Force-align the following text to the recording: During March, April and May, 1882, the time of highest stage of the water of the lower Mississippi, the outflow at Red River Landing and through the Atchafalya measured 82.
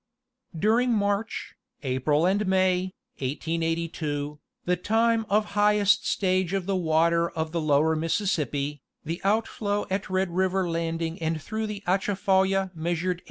During 0.57 0.93
March, 0.93 1.53
April 1.83 2.25
and 2.25 2.47
May, 2.47 2.95
1882, 3.19 4.39
the 4.65 4.75
time 4.75 5.27
of 5.29 5.51
highest 5.53 6.07
stage 6.09 6.53
of 6.53 6.65
the 6.65 6.75
water 6.75 7.29
of 7.29 7.51
the 7.51 7.61
lower 7.61 7.95
Mississippi, 7.95 8.81
the 9.05 9.21
outflow 9.23 9.85
at 9.91 10.09
Red 10.09 10.31
River 10.31 10.67
Landing 10.67 11.21
and 11.21 11.39
through 11.39 11.67
the 11.67 11.83
Atchafalya 11.85 12.71
measured 12.73 13.17
82. 13.17 13.19